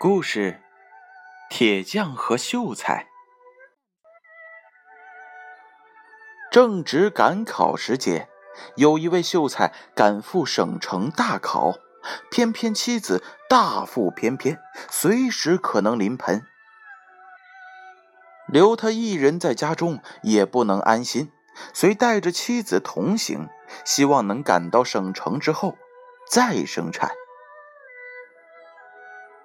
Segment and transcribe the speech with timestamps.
[0.00, 0.60] 故事：
[1.50, 3.08] 铁匠和秀才。
[6.52, 8.28] 正值赶考时节，
[8.76, 11.78] 有一位秀才赶赴省城大考，
[12.30, 16.46] 偏偏妻子大腹便便，随时可能临盆，
[18.46, 21.32] 留他一人在家中也不能安心，
[21.74, 23.48] 遂带着妻子同行，
[23.84, 25.76] 希望能赶到省城之后
[26.30, 27.10] 再生产。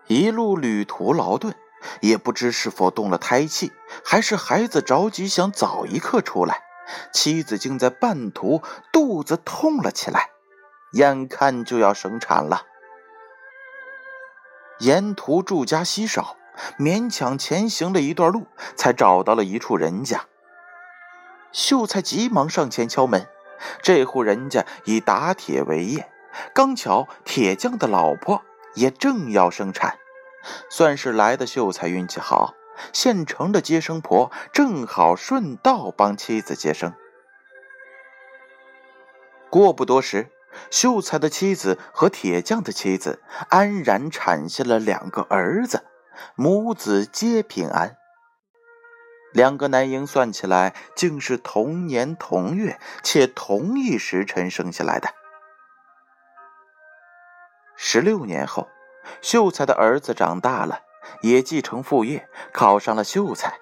[0.07, 1.55] 一路旅途劳顿，
[2.02, 3.71] 也不知是否动了胎气，
[4.03, 6.62] 还是孩子着急想早一刻出来，
[7.13, 10.29] 妻子竟在半途肚子痛了起来，
[10.93, 12.63] 眼看就要生产了。
[14.79, 16.35] 沿途住家稀少，
[16.77, 20.26] 勉强前行了一段路，才找到了一处人家。
[21.54, 23.27] 秀才急忙上前敲门，
[23.81, 26.12] 这户人家以打铁为业，
[26.54, 28.43] 刚巧铁匠的老婆。
[28.76, 29.98] 也正要生产，
[30.70, 32.54] 算是来的秀才运气好。
[32.91, 36.93] 现成的接生婆正好顺道帮妻子接生。
[39.52, 40.32] 过不多时，
[40.71, 45.85] 秀才的妻子和铁匠的妻子安然产下了两个儿子，
[46.35, 47.96] 母子皆平安。
[49.32, 55.10] 两个男婴算起来竟是同年同月且同一时辰生下来的。
[57.85, 58.70] 十六年后，
[59.21, 60.84] 秀才的儿子长大了，
[61.21, 63.59] 也继承父业，考上了秀才。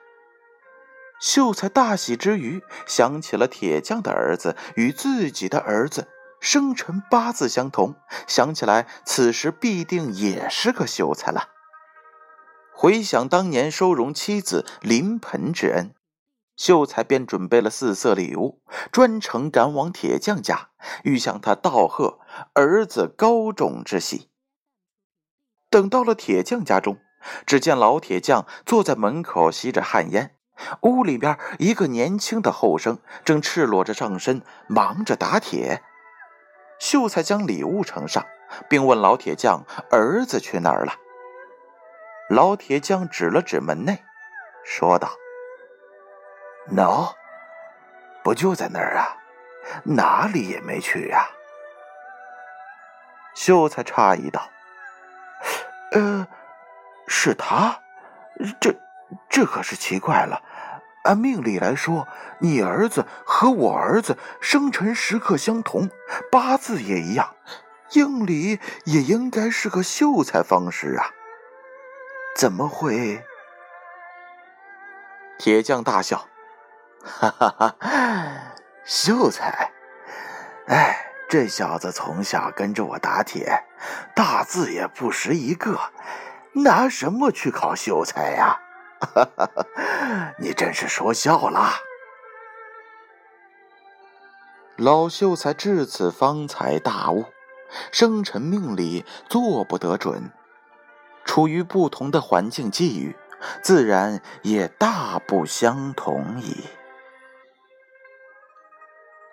[1.19, 6.07] 秀才大喜之余，想起了铁匠的儿子与自己的儿子
[6.39, 7.95] 生辰八字相同，
[8.27, 11.49] 想起来此时必定也是个秀才了。
[12.71, 15.95] 回想当年收容妻子临盆之恩，
[16.55, 20.69] 秀才便准备了四色礼物，专程赶往铁匠家，
[21.03, 22.19] 欲向他道贺
[22.53, 24.29] 儿子高中之喜。
[25.69, 26.99] 等到了铁匠家中，
[27.45, 30.35] 只见老铁匠坐在门口吸着旱烟，
[30.81, 35.81] 屋里边一个年轻的后生正赤裸着上身忙着打铁。
[36.79, 38.25] 秀才将礼物呈上，
[38.67, 40.93] 并问老铁匠儿子去哪儿了。
[42.29, 44.03] 老铁匠指了指门内，
[44.65, 45.11] 说道。
[46.71, 47.13] 喏，
[48.23, 49.17] 不就在那儿啊？
[49.83, 51.29] 哪里也没去呀。
[53.33, 54.49] 秀才诧异道
[55.93, 56.27] ：“呃，
[57.07, 57.79] 是他？
[58.59, 58.75] 这
[59.29, 60.41] 这可是奇怪了。
[61.03, 62.07] 按命理来说，
[62.39, 65.89] 你儿子和我儿子生辰时刻相同，
[66.31, 67.35] 八字也一样，
[67.93, 71.09] 应理也应该是个秀才方式啊。
[72.35, 73.25] 怎么会？”
[75.39, 76.27] 铁匠大笑。
[77.03, 77.75] 哈哈哈！
[78.85, 79.71] 秀才，
[81.31, 83.63] 这小子从小跟着我打铁，
[84.13, 85.79] 大字也不识一个，
[86.55, 88.59] 拿什么去考秀才呀？
[88.99, 89.49] 哈哈！
[90.39, 91.69] 你真是说笑了。
[94.75, 97.23] 老秀才至此方才大悟，
[97.93, 100.33] 生辰命理做不得准，
[101.23, 103.15] 处于不同的环境际遇，
[103.63, 106.65] 自然也大不相同矣。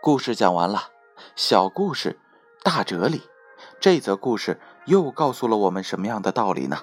[0.00, 0.92] 故事讲完了，
[1.36, 2.18] 小故事，
[2.62, 3.22] 大哲理。
[3.80, 6.78] 这则故事又告诉了我们什么样的道理呢？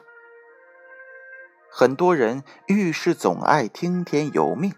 [1.70, 4.74] 很多人遇事总爱听天由命，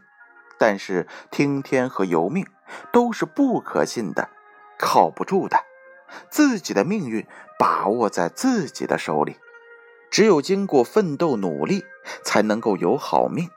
[0.57, 2.47] 但是听天和由命
[2.91, 4.29] 都是不可信的，
[4.79, 5.57] 靠不住的。
[6.29, 7.28] 自己的命运
[7.59, 9.38] 把握在自己的手里，
[10.09, 11.84] 只有经过奋斗努力，
[12.23, 13.47] 才能够有好命；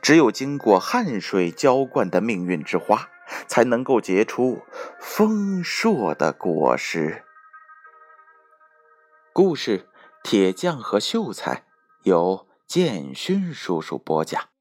[0.00, 3.08] 只有经过汗水浇灌的命运之花。
[3.46, 4.62] 才能够结出
[4.98, 7.24] 丰硕的果实。
[9.32, 9.78] 故事
[10.22, 11.54] 《铁匠和秀才》
[12.04, 14.55] 由建勋叔叔播讲。